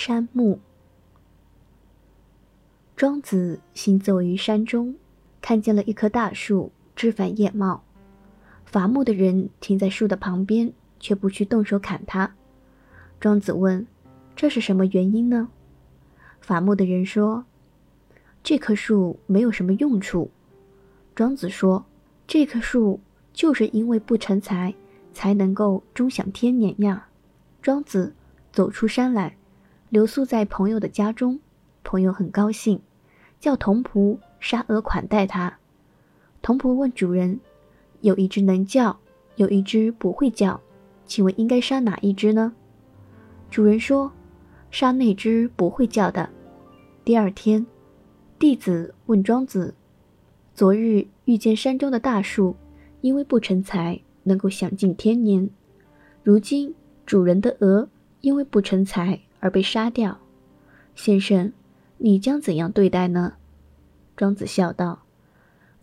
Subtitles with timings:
[0.00, 0.60] 山木。
[2.94, 4.94] 庄子行走于山中，
[5.40, 7.82] 看见了一棵大树，枝繁叶茂。
[8.64, 12.32] 伐木的人停在树的旁边，却不去动手砍它。
[13.18, 13.84] 庄子问
[14.36, 15.48] ：“这是什么原因呢？”
[16.40, 17.44] 伐木的人说
[18.44, 20.30] ：“这棵树没有什么用处。”
[21.16, 21.84] 庄子说
[22.28, 23.00] ：“这棵树
[23.32, 24.72] 就是因为不成材，
[25.12, 27.08] 才能够终享天年呀。”
[27.60, 28.14] 庄子
[28.52, 29.36] 走出山来，
[29.90, 31.38] 留宿在朋友的家中。
[31.84, 32.80] 朋友很高兴，
[33.40, 35.58] 叫童仆杀鹅款待他。
[36.42, 37.40] 童仆问主人
[38.02, 38.98] ：“有一只能叫，
[39.36, 40.60] 有一只不会叫，
[41.06, 42.52] 请问应该杀哪一只呢？”
[43.50, 44.12] 主人说
[44.70, 46.28] ：“杀那只不会叫的。”
[47.04, 47.66] 第二天，
[48.38, 49.74] 弟子问庄子
[50.52, 52.54] ：“昨日遇见山中的大树，
[53.00, 55.48] 因为不成材，能够享尽天年。
[56.22, 56.74] 如今
[57.06, 57.88] 主人的鹅
[58.20, 60.18] 因为不成材而被杀掉，
[60.94, 61.52] 先生，
[61.98, 63.34] 你将怎样对待呢？”
[64.16, 65.02] 庄子笑道：“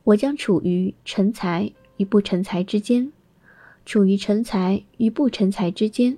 [0.03, 3.11] 我将处于成才与不成才之间，
[3.85, 6.17] 处于成才与不成才之间。”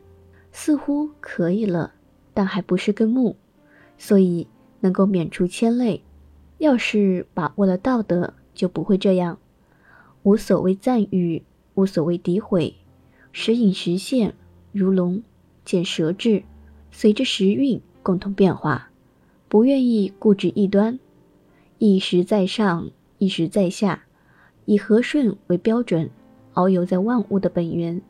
[0.49, 1.93] 似乎可以了，
[2.33, 3.35] 但还不是根木，
[3.99, 4.47] 所以
[4.79, 6.01] 能够免除牵累。
[6.57, 9.37] 要是把握了道德，就不会这样。
[10.23, 11.43] 无所谓赞誉，
[11.75, 12.73] 无所谓诋毁，
[13.31, 14.33] 时隐时现，
[14.71, 15.21] 如龙
[15.63, 16.41] 见蛇志，
[16.91, 18.89] 随着时运共同变化，
[19.47, 20.99] 不愿意固执一端，
[21.77, 24.03] 一时在上，一时在下，
[24.65, 26.09] 以和顺为标准，
[26.53, 28.01] 遨游在万物的本源，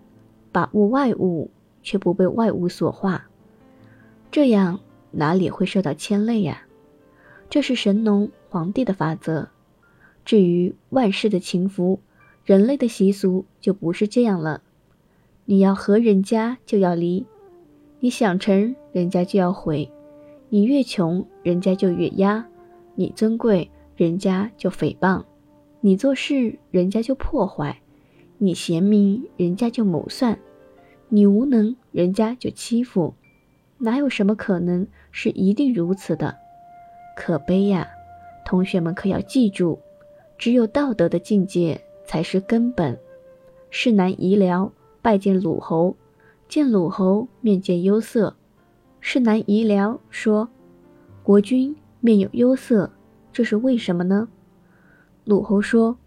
[0.52, 1.50] 把握外物。
[1.83, 3.30] 却不被外物所化，
[4.30, 6.64] 这样哪里会受到牵累呀？
[7.50, 9.48] 这是神农皇帝的法则。
[10.25, 12.02] 至于万事的情福，
[12.44, 14.61] 人类的习俗就不是这样了。
[15.45, 17.25] 你要和人家就要离，
[18.08, 19.91] 你想成人家就要毁，
[20.47, 22.47] 你越穷人家就越压，
[22.95, 25.25] 你尊贵人家就诽谤，
[25.81, 27.81] 你做事人家就破坏，
[28.37, 30.39] 你贤明人家就谋算。
[31.09, 33.14] 你无能，人家就欺负，
[33.77, 36.33] 哪有什么可能是一定如此的？
[37.14, 37.89] 可悲呀！
[38.45, 39.77] 同学们可要记住，
[40.37, 42.98] 只有道德的境界才是根本。
[43.70, 44.71] 世南夷僚
[45.02, 45.98] 拜见鲁侯，
[46.47, 48.35] 见鲁侯面见忧色。
[49.02, 50.49] 世南夷僚说
[51.21, 52.89] ：“国君面有忧色，
[53.33, 54.30] 这是为什么呢？”
[55.25, 55.97] 鲁侯说：“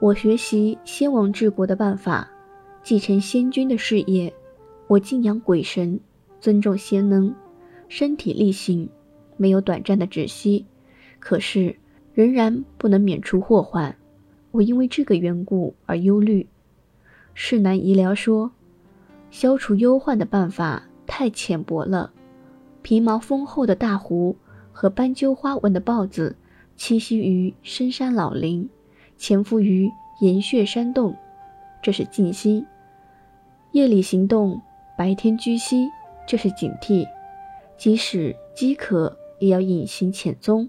[0.00, 2.28] 我学习先王治国的办法。”
[2.82, 4.32] 继承先君的事业，
[4.86, 6.00] 我敬仰鬼神，
[6.40, 7.34] 尊重贤能，
[7.88, 8.88] 身体力行，
[9.36, 10.64] 没有短暂的止息，
[11.20, 11.76] 可是
[12.14, 13.94] 仍然不能免除祸患。
[14.50, 16.48] 我因为这个缘故而忧虑。
[17.34, 18.50] 世南医疗说，
[19.30, 22.12] 消除忧患的办法太浅薄了。
[22.82, 24.36] 皮毛丰厚的大狐
[24.72, 26.36] 和斑鸠花纹的豹子
[26.76, 28.68] 栖息于深山老林，
[29.16, 29.90] 潜伏于
[30.20, 31.14] 岩穴山洞，
[31.82, 32.64] 这是静心。
[33.72, 34.60] 夜里行动，
[34.96, 35.88] 白天居息，
[36.26, 37.06] 这是警惕；
[37.76, 40.68] 即使饥渴，也要隐形潜踪，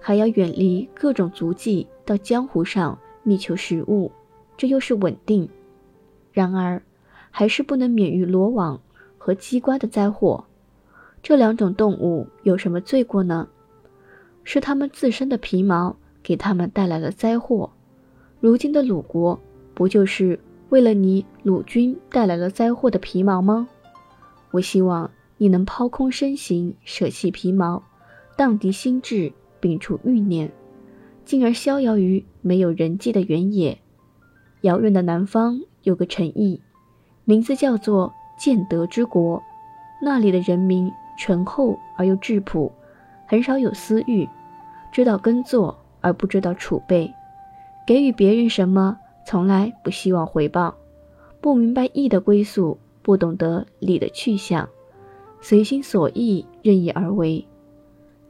[0.00, 4.10] 还要远离各种足迹，到江湖上觅求食物，
[4.56, 5.48] 这又是稳定。
[6.32, 6.82] 然而，
[7.38, 8.80] 还是不能免于罗网
[9.18, 10.46] 和机关的灾祸。
[11.22, 13.46] 这两种动物有什么罪过呢？
[14.42, 17.70] 是他们自身的皮毛给他们带来了灾祸。
[18.40, 19.38] 如今的鲁国，
[19.74, 20.40] 不就是？
[20.70, 23.68] 为了你，鲁军带来了灾祸的皮毛吗？
[24.52, 27.82] 我希望你能抛空身形，舍弃皮毛，
[28.34, 29.30] 荡涤心智，
[29.60, 30.50] 摒除欲念，
[31.26, 33.78] 进而逍遥于没有人迹的原野。
[34.62, 36.62] 遥远的南方有个城邑，
[37.26, 39.42] 名字叫做建德之国，
[40.00, 42.72] 那里的人民淳厚而又质朴，
[43.26, 44.28] 很少有私欲，
[44.92, 47.12] 知道耕作而不知道储备，
[47.84, 48.96] 给予别人什么。
[49.26, 50.76] 从来不希望回报，
[51.40, 54.68] 不明白义的归宿，不懂得理的去向，
[55.40, 57.44] 随心所欲，任意而为，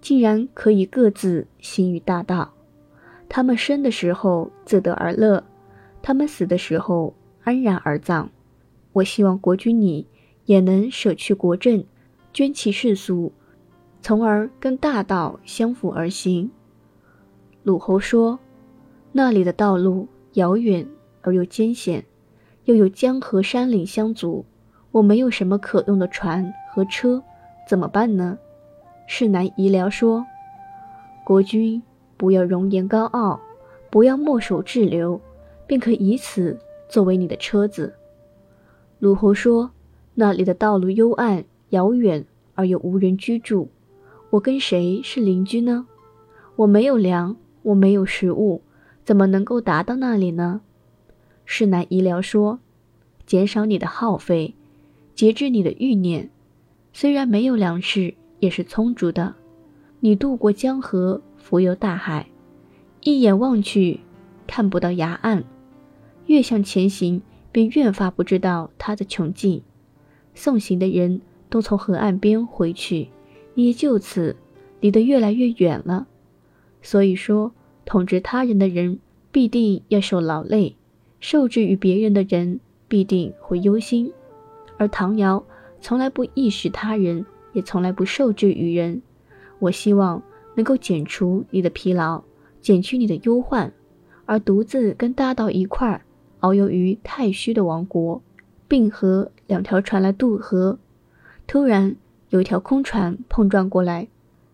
[0.01, 2.51] 竟然可以各自行于大道。
[3.29, 5.45] 他们生的时候自得而乐，
[6.01, 7.13] 他们死的时候
[7.45, 8.31] 安然而葬。
[8.97, 10.07] 我希望国君你
[10.47, 11.85] 也能舍去国政，
[12.33, 13.31] 捐弃世俗，
[14.01, 16.51] 从而跟大道相辅而行。
[17.63, 18.39] 鲁侯说
[19.13, 20.87] ：“那里的道路。”遥远
[21.23, 22.05] 而又艰险，
[22.65, 24.45] 又有江河山岭相阻，
[24.93, 27.23] 我没有什么可用的船和车，
[27.67, 28.39] 怎么办呢？
[29.07, 30.27] 世南医疗说
[31.25, 31.83] ：“国君
[32.19, 33.41] 不要容颜高傲，
[33.91, 35.19] 不要墨守滞留，
[35.67, 37.95] 便可以此作为你的车子。”
[38.99, 39.71] 鲁侯说
[40.15, 43.69] ：“那里的道路幽暗遥远，而又无人居住，
[44.31, 45.87] 我跟谁是邻居呢？
[46.57, 48.63] 我没有粮，我没有食物，
[49.05, 50.63] 怎么能够达到那里呢？
[51.45, 52.59] 世南医疗说
[53.27, 54.55] ：“减少你的耗费，
[55.15, 56.31] 节制你的欲念。
[56.95, 59.35] 虽然没有粮食，也是充足的。
[60.01, 62.27] 你渡过江河，浮游大海，
[63.03, 64.01] 一眼望去，
[64.47, 65.45] 看不到崖岸。
[66.27, 67.21] 越向前行，
[67.57, 69.63] 便越发不知道它的穷尽。
[70.35, 73.09] 送行的人都从河岸边回去，
[73.55, 74.37] 你也就此
[74.79, 76.07] 离得越来越远了。
[76.83, 77.53] 所以说，
[77.87, 78.99] 统治他人的人
[79.33, 80.77] 必定要受劳累。”
[81.19, 84.13] 受制于别人的人必定会忧心，
[84.77, 85.43] 而唐尧
[85.81, 87.25] 从来不意识他人，
[87.55, 89.01] 也从来不受制于人。
[89.61, 90.23] 我希望
[90.57, 92.23] 能够减除你的疲劳，
[92.61, 93.73] 减去你的忧患，
[94.27, 96.03] 而独自跟大道一块儿
[96.47, 98.23] 遨游于太虚的王国，
[98.69, 100.79] 并和两条船来渡河。
[101.49, 101.97] 突然
[102.29, 104.07] 有一条空船碰撞过来，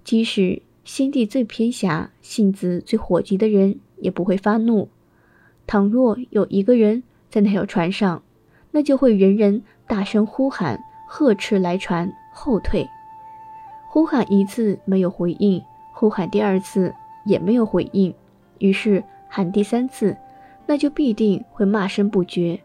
[0.03, 4.89] 即使心地最偏狭、性子最火急的人，也不会发怒。
[5.67, 8.23] 倘若有一个人在那条船上，
[8.71, 12.89] 那就会人人大声呼喊，呵斥来船后退。
[13.89, 15.63] 呼喊一次没有回应，
[15.93, 16.95] 呼喊第二次
[17.27, 18.15] 也没有回应，
[18.59, 20.17] 于是喊第三次，
[20.67, 22.61] 那就必定会骂声不绝。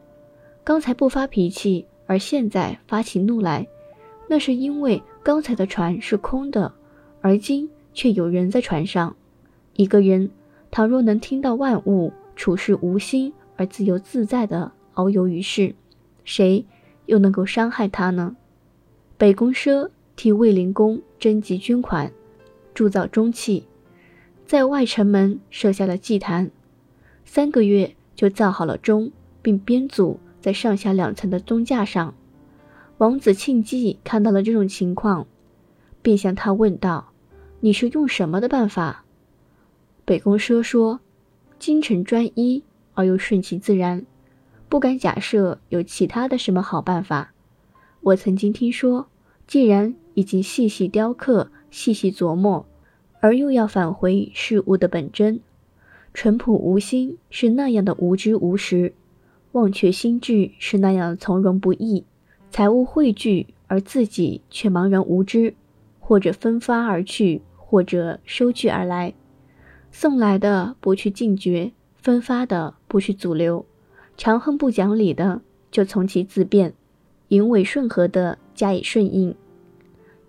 [0.63, 3.67] 刚才不发脾气，而现在发起怒来，
[4.29, 6.71] 那是因为刚才的船是空的，
[7.21, 9.15] 而今却有人在船上。
[9.75, 10.29] 一个人
[10.71, 12.11] 倘若能听到万物。
[12.37, 15.73] 处事无心而自由自在地遨游于世，
[16.23, 16.63] 谁
[17.07, 18.37] 又能够伤害他呢？
[19.17, 22.11] 北宫奢替卫灵公征集捐款，
[22.75, 23.65] 铸造钟器，
[24.45, 26.51] 在外城门设下了祭坛，
[27.27, 29.11] 三个月就造好了钟，
[29.43, 32.15] 并编组在上下两层的钟架上。
[32.97, 35.27] 王子庆忌看到了这种情况，
[36.01, 37.11] 便向他问道
[37.61, 39.05] ：“你是用什么的办法？”
[40.03, 41.01] 北宫奢说。
[41.59, 42.63] 精诚专一
[42.93, 44.05] 而又顺其自然，
[44.69, 47.33] 不敢假设有其他的什么好办法。
[48.01, 49.07] 我曾经听说，
[49.47, 52.67] 既然已经细细雕刻、细细琢磨，
[53.21, 55.41] 而又要返回事物的本真，
[56.17, 58.95] 淳朴无心是那样的无知无识，
[59.51, 62.05] 忘却心智是那样从容不易，
[62.49, 65.53] 财物汇聚而自己却茫然无知，
[65.99, 69.13] 或者分发而去，或者收据而来。
[69.91, 73.63] 送来的不去禁绝，分发的不去阻留，
[74.17, 76.73] 长横不讲理的就从其自辩，
[77.27, 79.35] 淫伪顺和的加以顺应，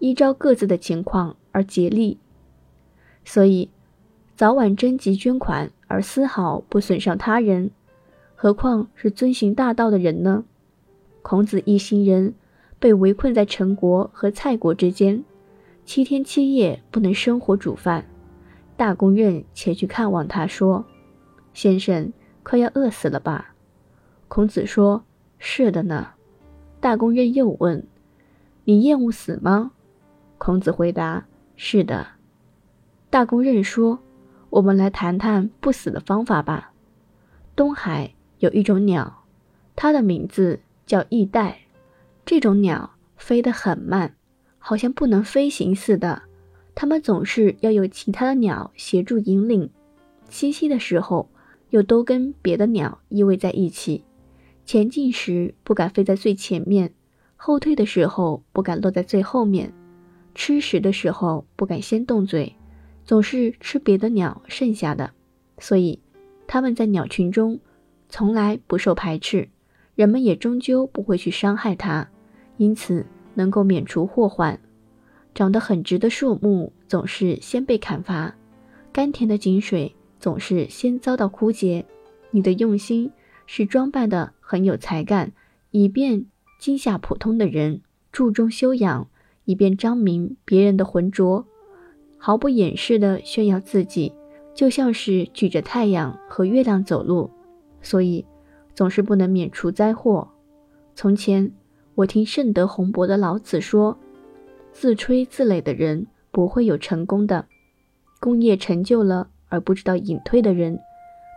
[0.01, 2.19] 依照各自的情况而竭力。
[3.25, 3.71] 所以，
[4.39, 7.73] 早晚征集捐款而丝毫不损伤他人，
[8.37, 10.45] 何况是遵循大道的人呢？
[11.23, 12.35] 孔子一行人
[12.79, 15.25] 被围困在陈国和蔡国之间，
[15.85, 18.05] 七天七夜不能生火煮饭。
[18.77, 20.87] 大公认前去看望他，说
[21.53, 22.13] ：“先生
[22.45, 23.57] 快要饿死了吧？”
[24.29, 25.03] 孔子说
[25.41, 26.11] ：“是的呢。”
[26.79, 27.85] 大公认又问
[28.63, 29.73] ：“你厌恶死吗？”
[30.39, 31.27] 孔子回答
[31.57, 32.07] ：“是的。”
[33.11, 33.99] 大公认说
[34.51, 36.73] ：“我们来谈谈不死的方法吧。
[37.55, 39.25] 东海有一种鸟，
[39.77, 41.61] 它的名字叫翼带。
[42.25, 44.15] 这种鸟飞得很慢，
[44.59, 46.23] 好像不能飞行似的。”
[46.75, 49.69] 它们总是要有其他的鸟协助引领，
[50.31, 51.29] 栖息的时候
[51.71, 54.05] 又都跟别的鸟依偎在一起。
[54.65, 56.93] 前进时不敢飞在最前面，
[57.35, 59.73] 后退的时候不敢落在最后面，
[60.37, 62.55] 吃食的时候不敢先动嘴，
[63.09, 65.13] 总是吃别的鸟剩下的。
[65.59, 65.99] 所以，
[66.47, 67.59] 它们在鸟群中
[68.11, 69.49] 从来不受排斥，
[69.95, 72.11] 人们也终究不会去伤害它，
[72.59, 74.61] 因此能够免除祸患。
[75.35, 78.37] 长得很直的树木总是先被砍伐，
[78.93, 81.87] 甘甜的井水总是先遭到枯竭。
[82.31, 83.11] 你的用心
[83.47, 85.33] 是装扮的很有才干，
[85.71, 86.27] 以便
[86.61, 87.81] 惊吓普通的人；
[88.13, 89.09] 注重修养，
[89.47, 91.47] 以便彰明别人的浑浊；
[92.19, 94.13] 毫不掩饰地炫耀自己，
[94.53, 97.31] 就像是举着太阳和月亮走路。
[97.81, 98.27] 所以，
[98.75, 100.29] 总是不能免除灾祸。
[100.95, 101.51] 从前，
[101.95, 103.97] 我听圣德宏博的老子说。
[104.71, 107.45] 自吹自擂的人不会有成功的，
[108.21, 110.79] 功业成就了而不知道隐退的人，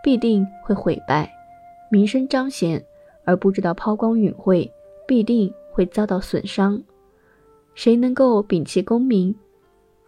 [0.03, 1.27] 必定会毁败；
[1.89, 2.83] 名声彰显
[3.25, 4.69] 而不知道抛光陨晦，
[5.07, 6.79] 必定会遭到损伤。
[7.73, 9.33] 谁能够摒弃功名，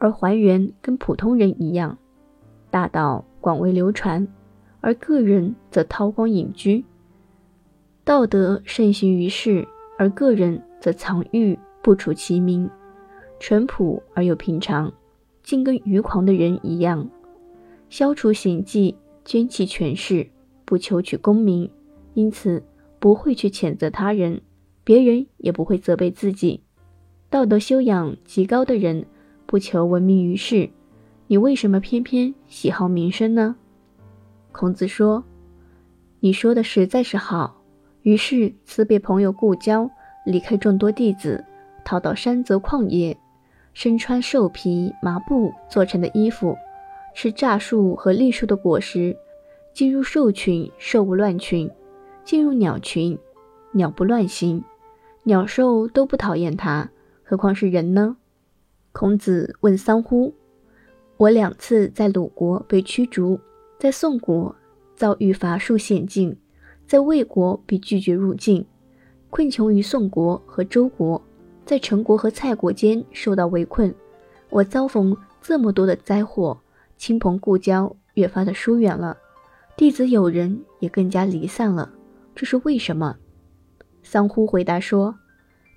[0.04, 1.98] 而还原跟普通人一样，
[2.70, 4.28] 大道广为流传，
[4.82, 6.84] 而个人则韬光隐居；
[8.04, 9.66] 道德盛行于世，
[9.98, 12.70] 而个人则藏欲不处其名。
[13.40, 14.92] 淳朴而又平常，
[15.42, 17.10] 竟跟愚狂的人一样，
[17.88, 20.28] 消除形迹，捐弃权势，
[20.66, 21.72] 不求取功名，
[22.14, 22.62] 因此
[23.00, 24.42] 不会去谴责他人，
[24.84, 26.62] 别人也不会责备自己。
[27.30, 29.06] 道德修养极高的人，
[29.54, 30.68] 不求闻名于世，
[31.28, 33.56] 你为什么偏偏喜好名声呢？
[34.52, 35.24] 孔子说
[36.22, 37.62] ：“你说的实在是好。”
[38.02, 39.88] 于是辞别朋友故交，
[40.26, 41.46] 离开众多弟子，
[41.86, 43.16] 逃到山泽旷野。
[43.76, 46.58] 身穿兽皮麻布做成的衣服，
[47.14, 49.16] 吃柞树和栗树的果实，
[49.72, 51.70] 进入兽群，兽不乱群；
[52.26, 53.16] 进入鸟群，
[53.74, 54.64] 鸟不乱行。
[55.26, 56.90] 鸟兽都不讨厌他，
[57.22, 58.18] 何况是人呢？
[58.94, 60.32] 孔子问桑乎
[61.18, 63.40] ：“我两次在鲁国被驱逐，
[63.80, 64.56] 在宋国
[64.96, 66.38] 遭遇伐树险境，
[66.86, 68.64] 在魏国被拒绝入境，
[69.32, 71.22] 困穷于宋国和周国。”
[71.66, 73.94] 在陈国和蔡国间受到围困，
[74.50, 76.60] 我遭逢这么多的灾祸，
[76.98, 79.18] 亲朋故交越发的疏远了，
[79.78, 81.90] 弟子友人也更加离散了，
[82.36, 83.16] 这是为什么？
[84.04, 85.16] 桑呼回答说：“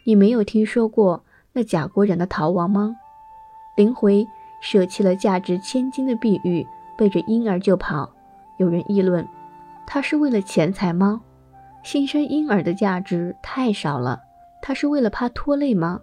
[0.04, 2.96] 你没有听说过那贾国人的逃亡吗？
[3.76, 4.26] 林回
[4.60, 6.66] 舍弃了价值千金的碧玉，
[6.96, 8.10] 背着婴儿就跑。
[8.56, 9.26] 有人议论，
[9.86, 11.20] 他是为了钱财吗？
[11.84, 14.20] 新生婴儿的价值太少了。”
[14.62, 16.00] 他是为了怕拖累吗？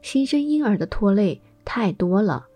[0.00, 2.46] 新生婴儿的拖累太多了，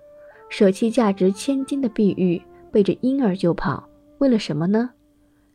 [0.48, 4.90] 舍弃价值千金的碧玉，背着婴儿就跑，为了什么呢？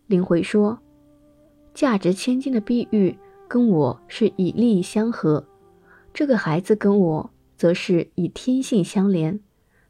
[0.08, 0.78] 林回说
[1.74, 3.18] ：“价值千金的碧玉
[3.48, 5.46] 跟我是以利益相合，
[6.14, 7.30] 这个孩子跟我
[7.64, 9.40] 则是以天性相连。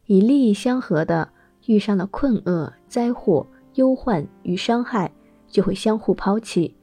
[0.06, 1.30] 以利益相合的，
[1.66, 5.12] 遇上了困厄、灾祸、忧患与伤害，
[5.48, 6.76] 就会相互抛弃；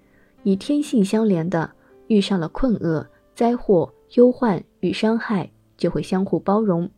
[0.42, 1.70] 以天性相连的，
[2.08, 3.06] 遇上了困厄。”
[3.36, 6.90] 灾祸、忧患与伤害就会相互包容，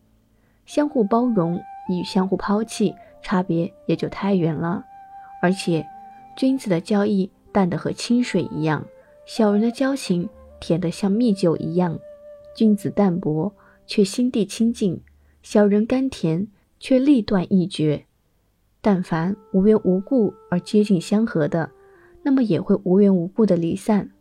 [0.65, 4.83] 相互包容与相互抛弃差别也就太远了。
[5.39, 5.85] 而且，
[6.35, 8.83] 君子的交易淡得和清水一样，
[9.27, 10.27] 小人的交情
[10.59, 11.99] 甜得像蜜酒一样。
[12.55, 13.53] 君子淡泊
[13.85, 15.01] 却心地清净，
[15.41, 16.47] 小人甘甜
[16.79, 18.05] 却力断义绝。
[18.81, 21.71] 但凡无缘无故而接近相合的，
[22.23, 24.11] 那么也会无缘无故的离散。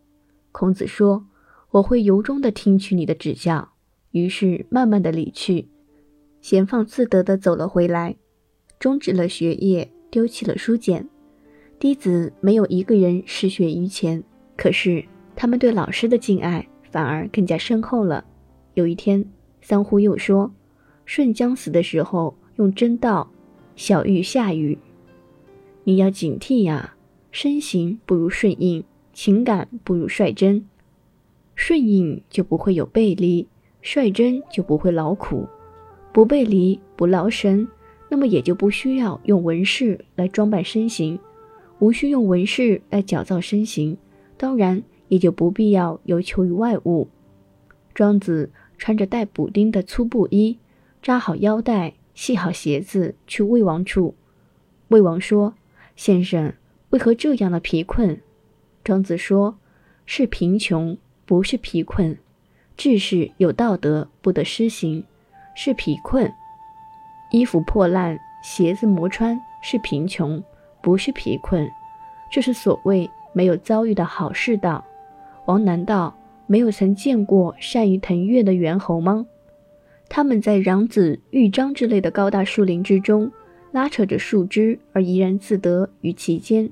[0.50, 1.26] 孔子说。
[1.72, 3.70] 我会由衷的听取你的指教，
[4.10, 5.68] 于是慢慢的离去，
[6.42, 8.16] 闲放自得的走了回来，
[8.78, 11.08] 终止了学业，丢弃了书简。
[11.78, 14.22] 弟子没有一个人失学于前，
[14.54, 15.02] 可是
[15.34, 18.22] 他们对老师的敬爱反而更加深厚了。
[18.74, 19.24] 有一天，
[19.62, 20.52] 三呼又说
[21.06, 23.30] ：“舜将死的时候用真道，
[23.76, 24.76] 小玉下雨，
[25.84, 26.94] 你要警惕呀！
[27.30, 30.66] 身形不如顺应，情感不如率真。”
[31.54, 33.46] 顺应就不会有背离，
[33.80, 35.46] 率真就不会劳苦，
[36.12, 37.68] 不背离不劳神，
[38.08, 41.18] 那么也就不需要用纹饰来装扮身形，
[41.78, 43.96] 无需用纹饰来矫造身形，
[44.36, 47.08] 当然也就不必要有求于外物。
[47.94, 48.50] 庄子
[48.82, 50.58] 穿着带补丁的粗布衣，
[51.00, 54.16] 扎好腰带，系好鞋子去魏王处。
[54.88, 55.54] 魏王说
[55.94, 56.52] ：“先生
[56.90, 58.20] 为何这样的贫困？”
[58.82, 59.56] 庄子说
[60.04, 62.18] ：“是贫穷。”不是贫困，
[62.76, 65.04] 志士有道德不得施行，
[65.54, 66.26] 是贫困；
[67.30, 70.42] 衣服破烂、鞋子磨穿是贫穷，
[70.82, 71.70] 不是贫困。
[72.32, 74.84] 这是所谓没有遭遇的好世道。
[75.46, 76.12] 王难道
[76.52, 79.26] 没有曾见过善于腾跃的猿猴吗？
[80.10, 83.32] 他们在壤子、豫章之类的高大树林之中，
[83.70, 86.68] 拉扯着树枝而怡然自得于其间。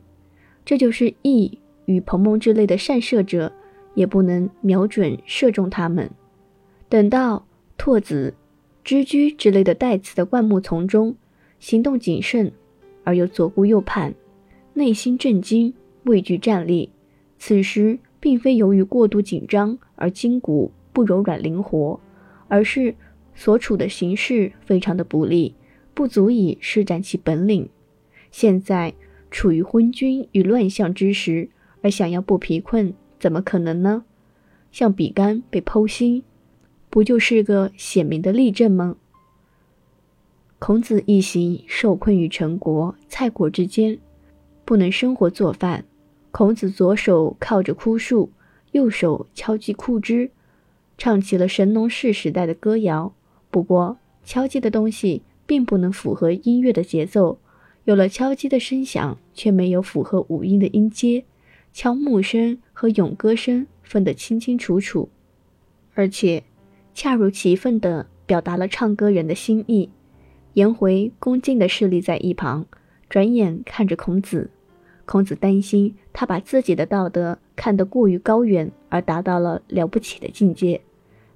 [0.66, 3.50] 这就是羿与彭蒙之类的善射者。
[3.94, 6.10] 也不能瞄准射中他们。
[6.88, 7.44] 等到
[7.76, 8.34] 拓子、
[8.84, 11.16] 知居之类的带刺的灌木丛中，
[11.58, 12.52] 行动谨慎
[13.02, 14.14] 而又左顾右盼，
[14.74, 16.90] 内心震惊、畏惧站立。
[17.36, 21.98] 此时并非由于过度紧张而筋骨不柔软灵活，
[22.48, 22.94] 而是
[23.34, 25.54] 所处的形势非常的不利，
[25.94, 27.68] 不足以施展其本领。
[28.30, 28.94] 现在
[29.30, 31.48] 处于昏君与乱象之时，
[31.82, 32.94] 而想要不疲困。
[33.18, 34.04] 怎么可能呢？
[34.72, 36.22] 像比干被剖心，
[36.88, 38.96] 不就是个显明的例证吗？
[40.58, 43.98] 孔子一行受困于陈国、蔡国之间，
[44.64, 45.84] 不能生活做饭。
[46.30, 48.30] 孔子左手靠着枯树，
[48.72, 50.30] 右手敲击枯枝，
[50.96, 53.12] 唱起了神农氏时代的歌谣。
[53.50, 57.38] 不过，敲击的东西并不能符合音乐的节奏，
[57.84, 61.24] 有了敲击的声响，却没有符合五音的音阶。
[61.72, 65.08] 敲木声和咏歌声分得清清楚楚，
[65.94, 66.44] 而且
[66.94, 69.90] 恰如其分地表达了唱歌人的心意。
[70.54, 72.66] 颜回恭敬地侍立在一旁，
[73.08, 74.50] 转眼看着孔子。
[75.10, 80.82] 孔子担心他把自己的道德看得过于高远，而达到了了不起的境界，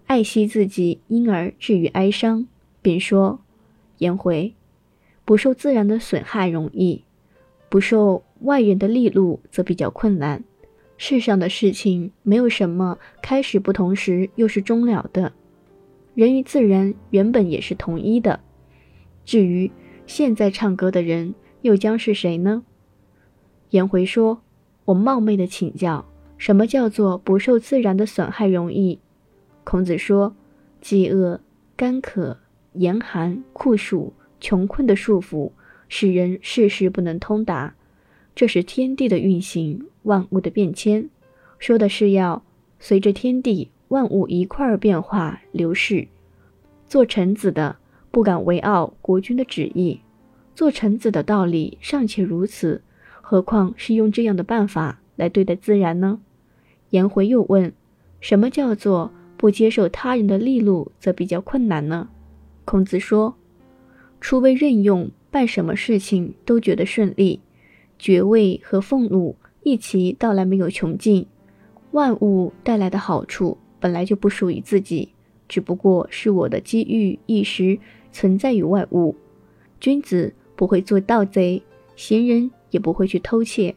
[0.07, 2.47] 爱惜自己，因而至于哀伤，
[2.81, 3.41] 便说
[3.99, 4.55] ：“颜回，
[5.25, 7.03] 不受自然的损害容易，
[7.69, 10.45] 不受外人的利禄则比较困难。
[10.97, 15.33] 世上的事情没有什么开始不同时又是终了的，
[16.15, 18.39] 人与自然原本也是统一的。
[19.25, 19.73] 至于
[20.07, 22.63] 现在唱歌的人，又将是谁呢？”
[23.75, 24.41] 颜回说
[24.87, 26.07] ：“我冒昧的请教，
[26.39, 29.01] 什么叫做不受自然的损害容易？”
[29.65, 30.37] 孔子说
[30.81, 31.41] ：“饥饿、
[31.75, 32.39] 干渴、
[32.75, 35.51] 严寒、酷暑、穷困的束缚，
[35.89, 37.75] 使人事事不能通达。
[38.37, 41.11] 这是天地的运行，万物的变迁。
[41.59, 42.45] 说的是要
[42.79, 46.07] 随着天地万物一块儿变化流逝。
[46.87, 47.75] 做臣子的
[48.13, 49.99] 不敢违拗国君的旨意，
[50.55, 52.81] 做臣子的道理尚且如此。”
[53.27, 56.21] 何况是用这样的办法来对待自然呢？
[56.91, 57.73] 颜回又问
[58.21, 62.11] ：“什么叫做不接受他人的利禄，则比较困难呢？”
[62.67, 63.35] 孔子说
[64.21, 67.41] ：“初为任用，办什么事情都觉得顺利，
[67.99, 71.27] 爵位和俸禄一齐到来没有穷尽。
[71.93, 75.09] 万物带来的好处本来就不属于自己，
[75.49, 77.79] 只不过是我的机遇一时
[78.13, 79.17] 存在于外物。
[79.81, 81.63] 君子不会做盗贼，
[81.97, 83.77] 贤人。”也不会去偷窃。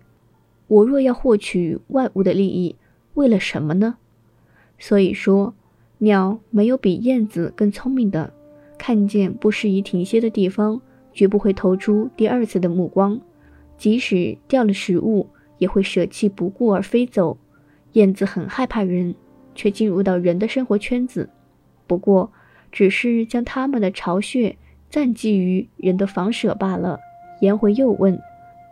[0.67, 2.75] 我若要获取外物的利益，
[3.13, 3.97] 为了什么呢？
[4.79, 5.53] 所以说，
[5.99, 8.33] 鸟没有比燕子更聪明的，
[8.75, 10.81] 看见不适宜停歇的地方，
[11.13, 13.21] 绝不会投出第二次的目光。
[13.77, 15.27] 即使掉了食物，
[15.59, 17.37] 也会舍弃不顾而飞走。
[17.93, 19.13] 燕子很害怕人，
[19.53, 21.29] 却进入到人的生活圈子，
[21.85, 22.31] 不过
[22.71, 24.57] 只是将它们的巢穴
[24.89, 26.99] 暂寄于人的房舍罢了。
[27.41, 28.19] 颜回又问。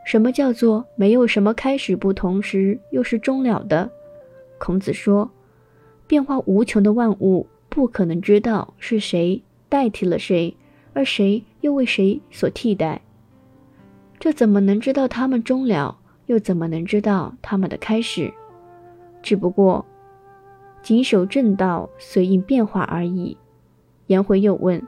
[0.05, 3.89] 什么叫做没有什么开始不同时又是终了的？
[4.59, 5.31] 孔子说
[6.05, 10.55] ：“变化无穷的万物，不可能知道是谁代替了谁，
[10.93, 13.01] 而谁又为谁所替代。
[14.19, 15.97] 这怎么能知道他们终了？
[16.27, 18.31] 又怎么能知道他们的开始？
[19.23, 19.83] 只不过
[20.83, 23.35] 谨守正道，随应变化而已。”
[24.05, 24.81] 颜回又问：“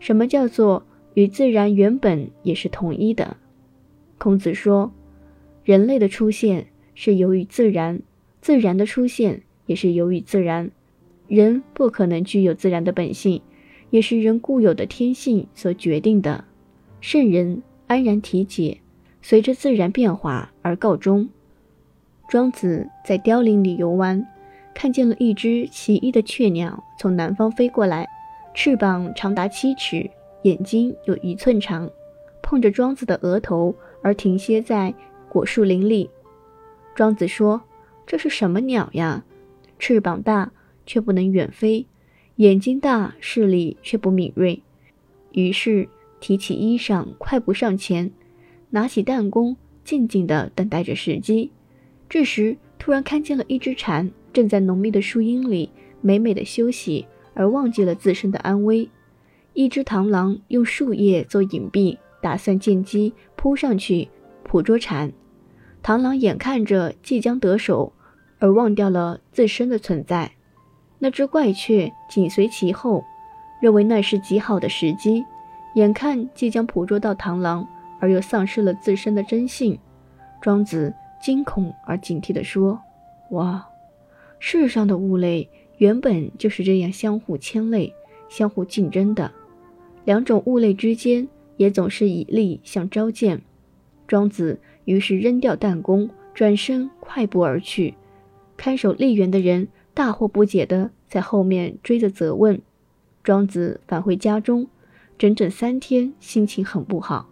[0.00, 0.82] 什么叫做
[1.14, 3.36] 与自然原本也是统一的？”
[4.20, 4.92] 孔子说
[5.64, 8.02] ：“人类的出现是由于自然，
[8.42, 10.70] 自然的出现也是由于自然。
[11.26, 13.40] 人不可能具有自然的本性，
[13.88, 16.44] 也是人固有的天性所决定的。
[17.00, 18.82] 圣人安然体解，
[19.22, 21.26] 随着自然变化而告终。”
[22.28, 24.22] 庄子在凋零里游玩，
[24.74, 28.06] 看见了一只奇异的雀鸟从南方飞过来，
[28.52, 30.10] 翅膀长达七尺，
[30.42, 31.90] 眼睛有一寸长，
[32.42, 33.74] 碰着庄子的额头。
[34.02, 34.94] 而停歇在
[35.28, 36.10] 果树林里。
[36.94, 37.62] 庄子说
[38.06, 39.24] ：“这是什么鸟呀？
[39.78, 40.52] 翅膀大
[40.84, 41.86] 却不能远飞，
[42.36, 44.62] 眼睛大视力却不敏锐。”
[45.32, 48.10] 于是提起衣裳，快步上前，
[48.70, 51.52] 拿起弹弓，静静地等待着时机。
[52.08, 58.88] 这时，突然看见了一只蝉，正在浓密的树荫里美美的休息，而忘记了自身的安危。
[59.54, 61.98] 一只螳螂用树叶做隐蔽。
[62.22, 64.06] 打算见机扑上去
[64.42, 65.10] 捕捉蝉，
[65.82, 67.90] 螳螂眼看着即将得手，
[68.38, 70.30] 而忘掉了自身的存在。
[70.98, 73.02] 那只怪雀紧随其后，
[73.62, 75.24] 认为那是极好的时机，
[75.74, 77.66] 眼看即将捕捉到螳螂，
[77.98, 79.78] 而又丧失了自身的真性。
[80.42, 82.78] 庄子惊恐而警惕地说
[83.32, 83.66] ：“哇，
[84.38, 85.48] 世上的物类
[85.78, 87.90] 原本就是这样相互牵累、
[88.28, 89.32] 相互竞争的，
[90.04, 91.26] 两种物类之间。”
[91.60, 93.42] 也总是以利相召见。
[94.06, 97.92] 庄子于是扔掉弹弓，转身快步而去。
[98.56, 102.62] 看守丽园的人大惑不解的在后面追着责问。
[103.22, 104.68] 庄子返回家中，
[105.18, 107.28] 整整三天，心情很不好。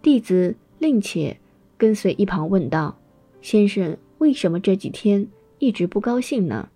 [0.00, 1.38] 弟子令且
[1.76, 2.96] 跟随一旁问道
[3.42, 5.26] ：“先生为什么这几天
[5.58, 6.68] 一直不高兴呢？”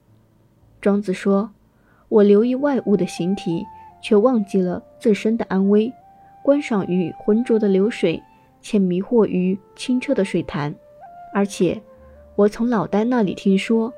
[0.83, 1.53] 庄子说
[2.11, 3.65] ：“我留意外物的形体，
[4.03, 5.93] 却忘记了自身的安危。”
[6.47, 8.23] 观赏于浑浊的流水，
[8.63, 10.73] 且迷惑于清澈的水潭。
[11.35, 11.83] 而且，
[12.37, 13.93] 我从老丹那里听说，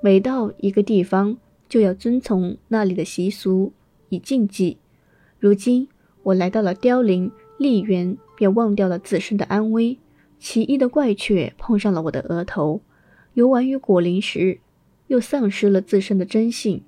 [0.00, 1.36] 每到一个地方
[1.68, 3.72] 就要遵从那里的习俗
[4.10, 4.78] 以禁忌。
[5.40, 5.88] 如今
[6.22, 9.98] 我来到了凋零丽园，便忘掉了自身的安危。
[10.38, 12.80] 奇异的怪雀碰上了我的额头，
[13.34, 14.60] 游玩于果林时，
[15.08, 16.84] 又丧失了自身的真性。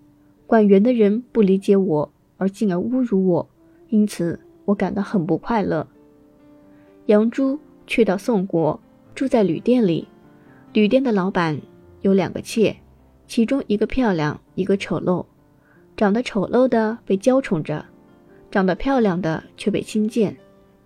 [0.46, 3.50] 管园的人不理解我，而进而侮辱我，
[3.88, 4.38] 因此
[4.70, 5.86] 我感到很不快乐。
[7.06, 8.80] 杨朱去到宋国，
[9.14, 10.06] 住在旅店里。
[10.72, 11.60] 旅店的老板
[12.02, 12.76] 有两个妾，
[13.26, 15.26] 其中一个漂亮，一个丑陋。
[15.96, 17.84] 长得丑陋的被娇宠着，
[18.50, 20.36] 长得漂亮的却被轻贱。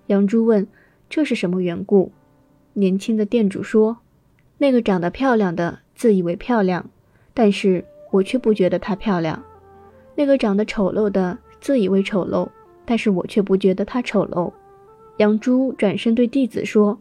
[0.07, 0.67] 杨朱问
[1.11, 2.11] ：“这是什么缘故？”
[2.73, 3.99] 年轻的店主说
[4.57, 6.89] ：“那个长得漂亮的自以为漂亮，
[7.35, 9.39] 但是我却不觉得她漂亮；
[10.15, 12.49] 那个长得丑陋的自以为丑陋，
[12.85, 14.53] 但是我却不觉得他丑陋。”
[15.19, 16.99] 杨朱转身对弟子说：“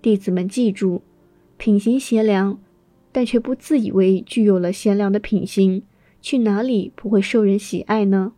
[0.00, 1.02] 弟子们记住，
[1.56, 2.58] 品行贤良，
[3.10, 5.82] 但却不自以为具有了贤良的品行，
[6.22, 8.34] 去哪里不会受人喜爱呢？”